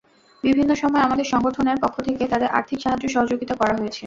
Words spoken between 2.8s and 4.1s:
সাহায্য সহযোগিতা করা হয়েছে।